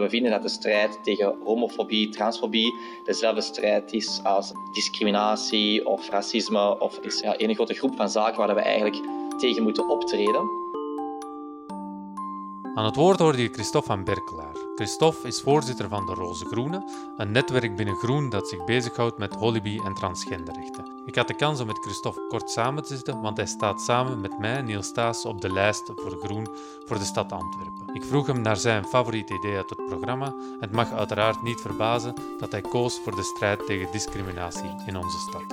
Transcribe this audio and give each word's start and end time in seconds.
We 0.00 0.08
vinden 0.08 0.30
dat 0.30 0.42
de 0.42 0.48
strijd 0.48 0.98
tegen 1.04 1.36
homofobie, 1.44 2.08
transfobie 2.08 2.74
dezelfde 3.04 3.40
strijd 3.40 3.92
is 3.92 4.20
als 4.22 4.52
discriminatie 4.72 5.86
of 5.86 6.08
racisme 6.08 6.80
of 6.80 6.98
is 6.98 7.20
ja, 7.20 7.34
een 7.36 7.54
grote 7.54 7.74
groep 7.74 7.96
van 7.96 8.10
zaken 8.10 8.38
waar 8.38 8.54
we 8.54 8.60
eigenlijk 8.60 9.00
tegen 9.38 9.62
moeten 9.62 9.88
optreden. 9.88 10.69
Aan 12.74 12.84
het 12.84 12.96
woord 12.96 13.18
hoorde 13.18 13.42
je 13.42 13.48
Christophe 13.52 13.88
van 13.88 14.04
Berkelaar. 14.04 14.56
Christophe 14.74 15.26
is 15.26 15.40
voorzitter 15.40 15.88
van 15.88 16.06
de 16.06 16.14
Roze 16.14 16.44
Groene, 16.44 16.84
een 17.16 17.30
netwerk 17.30 17.76
binnen 17.76 17.94
Groen 17.94 18.28
dat 18.28 18.48
zich 18.48 18.64
bezighoudt 18.64 19.18
met 19.18 19.34
holibi- 19.34 19.80
en 19.84 19.94
transgenderrechten. 19.94 20.84
Ik 21.06 21.14
had 21.14 21.28
de 21.28 21.34
kans 21.34 21.60
om 21.60 21.66
met 21.66 21.78
Christophe 21.78 22.26
kort 22.28 22.50
samen 22.50 22.82
te 22.82 22.94
zitten, 22.94 23.20
want 23.20 23.36
hij 23.36 23.46
staat 23.46 23.80
samen 23.80 24.20
met 24.20 24.38
mij, 24.38 24.62
Niels 24.62 24.92
Taas, 24.92 25.24
op 25.24 25.40
de 25.40 25.52
lijst 25.52 25.92
voor 25.96 26.18
Groen 26.22 26.48
voor 26.84 26.98
de 26.98 27.04
stad 27.04 27.32
Antwerpen. 27.32 27.94
Ik 27.94 28.04
vroeg 28.04 28.26
hem 28.26 28.40
naar 28.40 28.56
zijn 28.56 28.84
favoriete 28.84 29.34
idee 29.34 29.56
uit 29.56 29.70
het 29.70 29.86
programma. 29.86 30.34
Het 30.60 30.72
mag 30.72 30.92
uiteraard 30.92 31.42
niet 31.42 31.60
verbazen 31.60 32.14
dat 32.38 32.52
hij 32.52 32.60
koos 32.60 33.00
voor 33.04 33.16
de 33.16 33.22
strijd 33.22 33.66
tegen 33.66 33.92
discriminatie 33.92 34.74
in 34.86 34.96
onze 34.96 35.18
stad. 35.18 35.44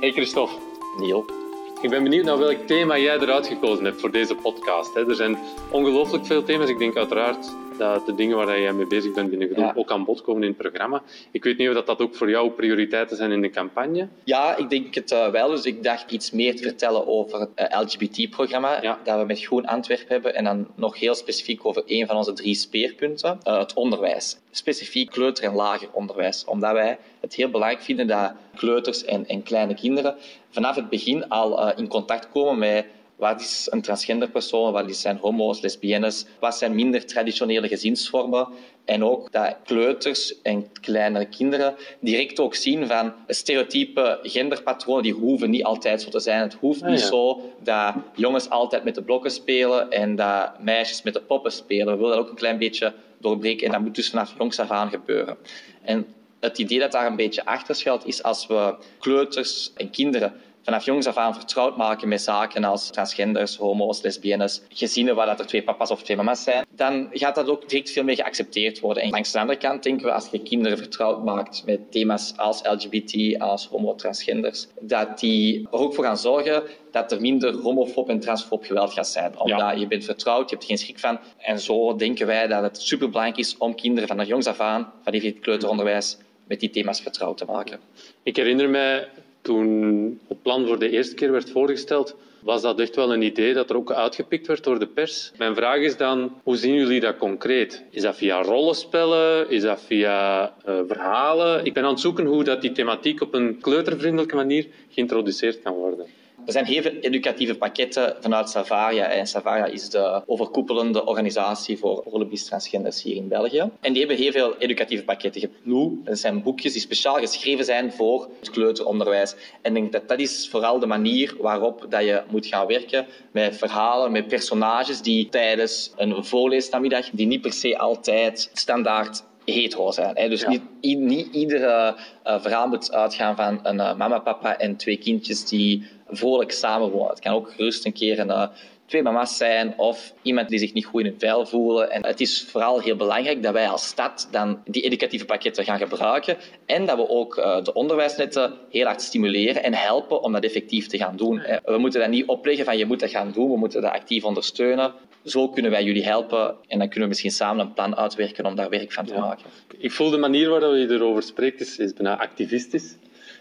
Hey 0.00 0.12
Christophe. 0.12 0.54
Neil. 0.98 1.47
Ik 1.80 1.90
ben 1.90 2.02
benieuwd 2.02 2.24
naar 2.24 2.38
welk 2.38 2.66
thema 2.66 2.98
jij 2.98 3.18
eruit 3.18 3.46
gekozen 3.46 3.84
hebt 3.84 4.00
voor 4.00 4.10
deze 4.10 4.34
podcast. 4.34 4.96
Er 4.96 5.14
zijn 5.14 5.38
ongelooflijk 5.70 6.26
veel 6.26 6.44
thema's. 6.44 6.68
Ik 6.68 6.78
denk 6.78 6.96
uiteraard 6.96 7.54
dat 7.78 8.06
de 8.06 8.14
dingen 8.14 8.36
waar 8.36 8.60
jij 8.60 8.72
mee 8.72 8.86
bezig 8.86 9.12
bent 9.12 9.30
binnen 9.30 9.48
Groen 9.48 9.64
Ja. 9.64 9.72
ook 9.76 9.90
aan 9.90 10.04
bod 10.04 10.22
komen 10.22 10.42
in 10.42 10.48
het 10.48 10.56
programma. 10.56 11.02
Ik 11.30 11.44
weet 11.44 11.58
niet 11.58 11.68
of 11.68 11.74
dat, 11.74 11.86
dat 11.86 12.00
ook 12.00 12.14
voor 12.14 12.30
jou 12.30 12.50
prioriteiten 12.50 13.16
zijn 13.16 13.32
in 13.32 13.40
de 13.40 13.50
campagne. 13.50 14.08
Ja, 14.24 14.56
ik 14.56 14.70
denk 14.70 14.94
het 14.94 15.10
eh, 15.12 15.28
wel. 15.30 15.48
Dus 15.50 15.64
ik 15.64 15.82
dacht 15.82 16.10
iets 16.10 16.30
meer 16.30 16.56
te 16.56 16.62
vertellen 16.62 17.06
over 17.06 17.40
het 17.40 17.48
eh, 17.54 17.80
LGBT-programma 17.80 18.82
Ja. 18.82 18.98
dat 19.04 19.18
we 19.18 19.24
met 19.26 19.40
Groen 19.44 19.66
Antwerpen 19.66 20.06
hebben. 20.08 20.34
En 20.34 20.44
dan 20.44 20.66
nog 20.74 20.98
heel 20.98 21.14
specifiek 21.14 21.66
over 21.66 21.82
een 21.86 22.06
van 22.06 22.16
onze 22.16 22.32
drie 22.32 22.54
speerpunten, 22.54 23.40
eh, 23.42 23.58
het 23.58 23.74
onderwijs. 23.74 24.38
Specifiek 24.50 25.10
kleuter- 25.10 25.44
en 25.44 25.54
lager 25.54 25.88
onderwijs. 25.92 26.44
Omdat 26.44 26.72
wij 26.72 26.98
het 27.20 27.34
heel 27.34 27.48
belangrijk 27.50 27.82
vinden 27.82 28.06
dat 28.06 28.32
kleuters 28.56 29.04
en, 29.04 29.26
en 29.26 29.42
kleine 29.42 29.74
kinderen 29.74 30.14
vanaf 30.50 30.76
het 30.76 30.88
begin 30.88 31.28
al 31.28 31.76
in 31.76 31.88
contact 31.88 32.28
komen 32.30 32.58
met 32.58 32.84
wat 33.18 33.40
is 33.40 33.66
een 33.70 33.82
transgender 33.82 34.28
persoon, 34.30 34.72
wat 34.72 34.96
zijn 34.96 35.16
homo's, 35.16 35.60
lesbiennes, 35.60 36.26
wat 36.40 36.56
zijn 36.56 36.74
minder 36.74 37.06
traditionele 37.06 37.68
gezinsvormen. 37.68 38.48
En 38.84 39.04
ook 39.04 39.32
dat 39.32 39.56
kleuters 39.64 40.42
en 40.42 40.70
kleinere 40.80 41.26
kinderen 41.26 41.74
direct 42.00 42.40
ook 42.40 42.54
zien 42.54 42.86
van 42.86 43.12
stereotype 43.26 44.18
genderpatronen, 44.22 45.02
die 45.02 45.12
hoeven 45.12 45.50
niet 45.50 45.64
altijd 45.64 46.02
zo 46.02 46.10
te 46.10 46.20
zijn. 46.20 46.40
Het 46.40 46.54
hoeft 46.54 46.82
Ah, 46.82 46.90
niet 46.90 47.00
ja. 47.00 47.06
zo 47.06 47.40
dat 47.62 47.94
jongens 48.14 48.50
altijd 48.50 48.84
met 48.84 48.94
de 48.94 49.02
blokken 49.02 49.30
spelen 49.30 49.90
en 49.90 50.16
dat 50.16 50.60
meisjes 50.62 51.02
met 51.02 51.14
de 51.14 51.20
poppen 51.20 51.52
spelen. 51.52 51.86
We 51.86 52.00
willen 52.00 52.16
dat 52.16 52.24
ook 52.24 52.30
een 52.30 52.36
klein 52.36 52.58
beetje 52.58 52.94
doorbreken 53.20 53.66
en 53.66 53.72
dat 53.72 53.80
moet 53.80 53.94
dus 53.94 54.10
vanaf 54.10 54.34
jongs 54.38 54.58
af 54.58 54.70
aan 54.70 54.90
gebeuren. 54.90 55.36
En 55.82 56.06
het 56.40 56.58
idee 56.58 56.78
dat 56.78 56.92
daar 56.92 57.06
een 57.06 57.16
beetje 57.16 57.44
achter 57.44 57.74
schuilt 57.74 58.06
is 58.06 58.22
als 58.22 58.46
we 58.46 58.74
kleuters 58.98 59.72
en 59.76 59.90
kinderen 59.90 60.32
vanaf 60.68 60.84
jongs 60.84 61.06
af 61.06 61.16
aan 61.16 61.34
vertrouwd 61.34 61.76
maken 61.76 62.08
met 62.08 62.20
zaken 62.20 62.64
als 62.64 62.90
transgenders, 62.90 63.56
homo's, 63.56 64.02
lesbiennes, 64.02 64.62
gezinnen 64.68 65.14
waar 65.14 65.26
dat 65.26 65.40
er 65.40 65.46
twee 65.46 65.62
papa's 65.62 65.90
of 65.90 66.02
twee 66.02 66.16
mama's 66.16 66.42
zijn, 66.42 66.66
dan 66.70 67.08
gaat 67.12 67.34
dat 67.34 67.48
ook 67.48 67.68
direct 67.68 67.90
veel 67.90 68.04
meer 68.04 68.14
geaccepteerd 68.14 68.80
worden. 68.80 69.02
En 69.02 69.10
langs 69.10 69.32
de 69.32 69.38
andere 69.38 69.58
kant 69.58 69.82
denken 69.82 70.06
we, 70.06 70.12
als 70.12 70.28
je 70.30 70.42
kinderen 70.42 70.78
vertrouwd 70.78 71.24
maakt 71.24 71.62
met 71.66 71.92
thema's 71.92 72.32
als 72.36 72.62
LGBT, 72.62 73.38
als 73.38 73.66
homo, 73.66 73.94
transgenders, 73.94 74.66
dat 74.80 75.18
die 75.18 75.68
er 75.70 75.78
ook 75.78 75.94
voor 75.94 76.04
gaan 76.04 76.18
zorgen 76.18 76.62
dat 76.90 77.12
er 77.12 77.20
minder 77.20 77.54
homofoob 77.54 78.08
en 78.08 78.20
transfoob 78.20 78.64
geweld 78.64 78.92
gaat 78.92 79.08
zijn. 79.08 79.38
Omdat 79.38 79.80
je 79.80 79.86
bent 79.86 80.04
vertrouwd, 80.04 80.50
je 80.50 80.56
hebt 80.56 80.62
er 80.62 80.68
geen 80.68 80.78
schrik 80.78 80.98
van. 80.98 81.18
En 81.38 81.60
zo 81.60 81.96
denken 81.96 82.26
wij 82.26 82.46
dat 82.46 82.62
het 82.62 82.82
superbelangrijk 82.82 83.38
is 83.38 83.56
om 83.56 83.74
kinderen 83.74 84.08
van 84.08 84.26
jongs 84.26 84.46
af 84.46 84.60
aan, 84.60 84.92
van 85.02 85.14
het 85.14 85.38
kleuteronderwijs, 85.40 86.18
met 86.46 86.60
die 86.60 86.70
thema's 86.70 87.00
vertrouwd 87.00 87.38
te 87.38 87.44
maken. 87.44 87.80
Ik 88.22 88.36
herinner 88.36 88.70
mij 88.70 89.08
toen 89.48 90.20
het 90.28 90.42
plan 90.42 90.66
voor 90.66 90.78
de 90.78 90.90
eerste 90.90 91.14
keer 91.14 91.32
werd 91.32 91.50
voorgesteld, 91.50 92.16
was 92.40 92.62
dat 92.62 92.80
echt 92.80 92.96
wel 92.96 93.12
een 93.12 93.22
idee 93.22 93.54
dat 93.54 93.70
er 93.70 93.76
ook 93.76 93.92
uitgepikt 93.92 94.46
werd 94.46 94.64
door 94.64 94.78
de 94.78 94.86
pers. 94.86 95.32
Mijn 95.38 95.54
vraag 95.54 95.78
is 95.80 95.96
dan, 95.96 96.32
hoe 96.42 96.56
zien 96.56 96.74
jullie 96.74 97.00
dat 97.00 97.16
concreet? 97.16 97.84
Is 97.90 98.02
dat 98.02 98.16
via 98.16 98.42
rollenspellen? 98.42 99.50
Is 99.50 99.62
dat 99.62 99.80
via 99.80 100.54
eh, 100.64 100.78
verhalen? 100.86 101.64
Ik 101.64 101.74
ben 101.74 101.84
aan 101.84 101.90
het 101.90 102.00
zoeken 102.00 102.26
hoe 102.26 102.44
dat 102.44 102.60
die 102.60 102.72
thematiek 102.72 103.20
op 103.20 103.34
een 103.34 103.58
kleutervriendelijke 103.60 104.36
manier 104.36 104.66
geïntroduceerd 104.88 105.62
kan 105.62 105.74
worden. 105.74 106.06
Er 106.48 106.54
zijn 106.54 106.66
heel 106.66 106.82
veel 106.82 106.92
educatieve 107.00 107.54
pakketten 107.54 108.16
vanuit 108.20 108.50
Savaria. 108.50 109.06
En 109.06 109.26
Savaria 109.26 109.64
is 109.64 109.90
de 109.90 110.22
overkoepelende 110.26 111.06
organisatie 111.06 111.78
voor 111.78 112.04
transgenders 112.44 113.02
hier 113.02 113.16
in 113.16 113.28
België. 113.28 113.70
En 113.80 113.92
die 113.92 113.98
hebben 113.98 114.16
heel 114.16 114.32
veel 114.32 114.56
educatieve 114.58 115.04
pakketten. 115.04 115.40
Je 115.40 115.46
hebt 115.46 116.06
dat 116.06 116.18
zijn 116.18 116.42
boekjes 116.42 116.72
die 116.72 116.80
speciaal 116.80 117.14
geschreven 117.14 117.64
zijn 117.64 117.92
voor 117.92 118.28
het 118.38 118.50
kleuteronderwijs. 118.50 119.34
En 119.62 119.76
ik 119.76 119.80
denk 119.80 119.92
dat 119.92 120.08
dat 120.08 120.18
is 120.18 120.48
vooral 120.50 120.78
de 120.78 120.86
manier 120.86 121.34
waarop 121.40 121.86
dat 121.88 122.04
je 122.04 122.22
moet 122.30 122.46
gaan 122.46 122.66
werken 122.66 123.06
met 123.32 123.56
verhalen, 123.56 124.12
met 124.12 124.28
personages 124.28 125.02
die 125.02 125.28
tijdens 125.28 125.92
een 125.96 126.24
voorleesnamiddag, 126.24 127.10
die 127.10 127.26
niet 127.26 127.40
per 127.40 127.52
se 127.52 127.78
altijd 127.78 128.50
standaard 128.52 129.22
hetero 129.52 129.90
zijn. 129.90 130.16
Hè. 130.16 130.28
Dus 130.28 130.40
Ja. 130.40 130.48
niet, 130.48 130.62
i- 130.82 130.94
niet 130.96 131.34
iedere 131.34 131.96
eh, 132.22 132.40
verhaal 132.40 132.68
moet 132.68 132.92
uitgaan 132.92 133.36
van 133.36 133.60
een 133.62 133.80
eh, 133.80 133.94
mama, 133.96 134.18
papa 134.18 134.58
en 134.58 134.76
twee 134.76 134.96
kindjes 134.96 135.44
die 135.44 135.86
vrolijk 136.08 136.52
samenwonen. 136.52 137.08
Het 137.10 137.20
kan 137.20 137.32
ook 137.32 137.52
gerust 137.52 137.84
een 137.84 137.92
keer 137.92 138.18
een, 138.18 138.30
eh, 138.30 138.46
twee 138.86 139.02
mama's 139.02 139.36
zijn 139.36 139.74
of 139.78 140.12
iemand 140.22 140.48
die 140.48 140.58
zich 140.58 140.72
niet 140.72 140.84
goed 140.84 141.00
in 141.00 141.06
hun 141.06 141.18
vel 141.18 141.46
voelen. 141.46 141.90
En 141.90 142.06
het 142.06 142.20
is 142.20 142.46
vooral 142.50 142.80
heel 142.80 142.96
belangrijk 142.96 143.42
dat 143.42 143.52
wij 143.52 143.68
als 143.68 143.86
stad 143.86 144.28
dan 144.30 144.60
die 144.64 144.82
educatieve 144.82 145.24
pakketten 145.24 145.64
gaan 145.64 145.78
gebruiken 145.78 146.36
en 146.66 146.86
dat 146.86 146.96
we 146.96 147.08
ook 147.08 147.34
de 147.64 147.72
onderwijsnetten 147.72 148.52
heel 148.70 148.84
hard 148.86 149.02
stimuleren 149.02 149.62
en 149.62 149.74
helpen 149.74 150.22
om 150.22 150.32
dat 150.32 150.44
effectief 150.44 150.86
te 150.86 150.96
gaan 150.96 151.16
doen. 151.16 151.42
We 151.64 151.78
moeten 151.78 152.00
dat 152.00 152.08
niet 152.10 152.26
opleggen 152.26 152.64
van 152.64 152.78
je 152.78 152.86
moet 152.86 153.00
dat 153.00 153.10
gaan 153.10 153.32
doen, 153.32 153.50
we 153.50 153.56
moeten 153.56 153.82
dat 153.82 153.92
actief 153.92 154.24
ondersteunen. 154.24 154.92
Zo 155.30 155.48
kunnen 155.48 155.70
wij 155.70 155.84
jullie 155.84 156.04
helpen 156.04 156.54
en 156.68 156.78
dan 156.78 156.86
kunnen 156.88 157.02
we 157.02 157.08
misschien 157.08 157.30
samen 157.30 157.66
een 157.66 157.72
plan 157.72 157.96
uitwerken 157.96 158.46
om 158.46 158.54
daar 158.54 158.68
werk 158.70 158.92
van 158.92 159.04
te 159.06 159.12
Ja. 159.14 159.20
maken. 159.20 159.44
Ik 159.78 159.92
voel 159.92 160.10
de 160.10 160.18
manier 160.18 160.48
waarop 160.50 160.74
je 160.74 160.86
erover 160.90 161.22
spreekt 161.22 161.60
is, 161.60 161.78
is 161.78 161.92
bijna 161.92 162.18
activistisch. 162.20 162.94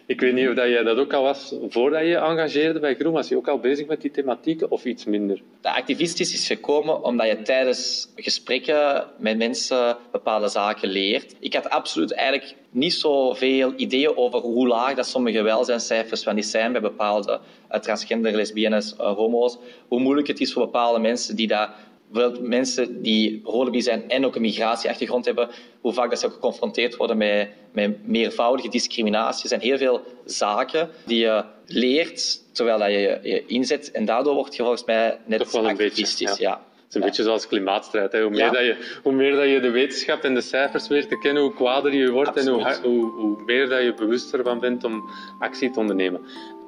Ik 0.07 0.19
weet 0.19 0.33
niet 0.33 0.49
of 0.49 0.55
jij 0.55 0.83
dat 0.83 0.97
ook 0.97 1.13
al 1.13 1.23
was 1.23 1.55
voordat 1.69 2.01
je 2.01 2.07
je 2.07 2.15
engageerde 2.15 2.79
bij 2.79 2.95
Groen. 2.95 3.13
Was 3.13 3.27
je 3.27 3.37
ook 3.37 3.47
al 3.47 3.59
bezig 3.59 3.87
met 3.87 4.01
die 4.01 4.11
thematieken 4.11 4.71
of 4.71 4.85
iets 4.85 5.05
minder? 5.05 5.41
De 5.61 5.73
activistisch 5.73 6.33
is 6.33 6.47
gekomen 6.47 7.03
omdat 7.03 7.27
je 7.27 7.41
tijdens 7.41 8.09
gesprekken 8.15 9.05
met 9.17 9.37
mensen 9.37 9.97
bepaalde 10.11 10.47
zaken 10.47 10.89
leert. 10.89 11.35
Ik 11.39 11.53
had 11.53 11.69
absoluut 11.69 12.13
eigenlijk 12.13 12.55
niet 12.71 12.93
zoveel 12.93 13.73
ideeën 13.75 14.17
over 14.17 14.39
hoe 14.39 14.67
laag 14.67 14.93
dat 14.93 15.07
sommige 15.07 15.41
welzijnscijfers 15.41 16.23
van 16.23 16.35
die 16.35 16.43
zijn 16.43 16.71
bij 16.71 16.81
bepaalde 16.81 17.39
eh, 17.67 17.79
transgender, 17.79 18.35
lesbiennes, 18.35 18.95
eh, 18.95 19.15
homo's. 19.15 19.57
Hoe 19.87 19.99
moeilijk 19.99 20.27
het 20.27 20.39
is 20.39 20.53
voor 20.53 20.65
bepaalde 20.65 20.99
mensen 20.99 21.35
die 21.35 21.47
dat 21.47 21.69
bijvoorbeeld 22.11 22.47
mensen 22.47 23.01
die 23.01 23.41
holibi 23.43 23.81
zijn 23.81 24.09
en 24.09 24.25
ook 24.25 24.35
een 24.35 24.41
migratieachtergrond 24.41 25.25
hebben, 25.25 25.49
hoe 25.81 25.93
vaak 25.93 26.09
dat 26.09 26.19
ze 26.19 26.25
ook 26.25 26.33
geconfronteerd 26.33 26.95
worden 26.95 27.17
met, 27.17 27.49
met 27.71 28.07
meervoudige 28.07 28.69
discriminatie. 28.69 29.43
Er 29.43 29.49
zijn 29.49 29.61
heel 29.61 29.77
veel 29.77 30.01
zaken 30.25 30.89
die 31.05 31.19
je 31.19 31.43
leert 31.65 32.43
terwijl 32.53 32.77
dat 32.79 32.87
je 32.87 33.19
je 33.23 33.43
inzet. 33.45 33.91
En 33.91 34.05
daardoor 34.05 34.33
word 34.33 34.55
je 34.55 34.61
volgens 34.61 34.85
mij 34.85 35.17
net 35.25 35.39
Toch 35.39 35.51
wel 35.51 35.61
een 35.61 35.67
beetje, 35.67 35.83
activistisch. 35.85 36.37
ja. 36.37 36.49
ja. 36.49 36.65
Het 36.75 36.95
is 36.95 37.01
een 37.01 37.07
beetje 37.07 37.23
zoals 37.23 37.47
klimaatstrijd. 37.47 38.11
Hè. 38.11 38.21
Hoe, 38.21 38.29
meer 38.29 38.39
Ja. 38.39 38.49
dat 38.51 38.61
je, 38.61 38.99
hoe 39.03 39.13
meer 39.13 39.35
dat 39.35 39.49
je 39.49 39.59
de 39.59 39.69
wetenschap 39.69 40.23
en 40.23 40.33
de 40.33 40.41
cijfers 40.41 40.87
weet 40.87 41.09
te 41.09 41.17
kennen, 41.19 41.43
hoe 41.43 41.53
kwader 41.53 41.93
je 41.93 42.11
wordt 42.11 42.35
en 42.37 42.47
hoe, 42.47 42.75
hoe, 42.83 43.11
hoe 43.11 43.43
meer 43.45 43.69
dat 43.69 43.81
je 43.81 43.93
bewust 43.93 44.33
ervan 44.33 44.59
bent 44.59 44.83
om 44.83 45.09
actie 45.39 45.71
te 45.71 45.79
ondernemen. 45.79 46.21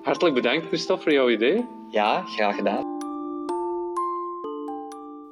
Hartelijk 0.04 0.36
bedankt, 0.36 0.68
Christophe, 0.68 1.04
voor 1.04 1.12
jouw 1.12 1.30
idee. 1.30 1.66
ja, 1.92 2.22
graag 2.22 2.56
gedaan. 2.56 2.99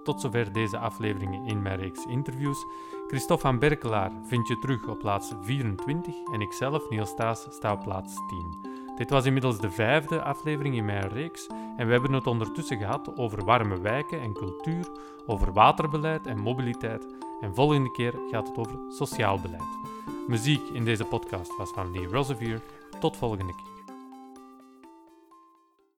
Tot 0.07 0.21
zover 0.21 0.53
deze 0.53 0.77
afleveringen 0.77 1.45
in 1.45 1.61
mijn 1.61 1.79
reeks 1.79 2.05
interviews. 2.05 2.65
Christophe 3.07 3.47
van 3.47 3.59
Berkelaar 3.59 4.11
vind 4.23 4.47
je 4.47 4.59
terug 4.59 4.87
op 4.87 4.99
plaats 4.99 5.33
24 5.41 6.15
en 6.33 6.41
ikzelf, 6.41 6.89
Niels 6.89 7.09
Staes, 7.09 7.47
sta 7.49 7.71
op 7.71 7.83
plaats 7.83 8.15
10. 8.27 8.57
Dit 8.95 9.09
was 9.09 9.25
inmiddels 9.25 9.59
de 9.59 9.71
vijfde 9.71 10.21
aflevering 10.21 10.75
in 10.75 10.85
mijn 10.85 11.09
reeks 11.09 11.47
en 11.77 11.85
we 11.85 11.91
hebben 11.91 12.13
het 12.13 12.27
ondertussen 12.27 12.77
gehad 12.77 13.17
over 13.17 13.45
warme 13.45 13.81
wijken 13.81 14.21
en 14.21 14.33
cultuur, 14.33 14.87
over 15.25 15.53
waterbeleid 15.53 16.27
en 16.27 16.39
mobiliteit 16.39 17.07
en 17.41 17.55
volgende 17.55 17.91
keer 17.91 18.13
gaat 18.31 18.47
het 18.47 18.57
over 18.57 18.79
sociaal 18.89 19.39
beleid. 19.39 19.77
Muziek 20.27 20.61
in 20.73 20.85
deze 20.85 21.05
podcast 21.05 21.57
was 21.57 21.71
van 21.71 21.91
Lee 21.91 22.07
Rosevier. 22.07 22.61
Tot 22.99 23.17
volgende 23.17 23.55
keer. 23.55 23.76